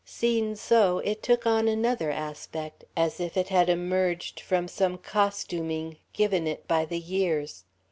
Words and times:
Seen 0.03 0.55
so, 0.55 0.97
it 0.97 1.21
took 1.21 1.45
on 1.45 1.67
another 1.67 2.09
aspect, 2.09 2.85
as 2.97 3.19
if 3.19 3.37
it 3.37 3.49
had 3.49 3.69
emerged 3.69 4.39
from 4.39 4.67
some 4.67 4.97
costuming 4.97 5.97
given 6.11 6.47
it 6.47 6.67
by 6.67 6.85
the 6.85 6.97
years. 6.97 7.65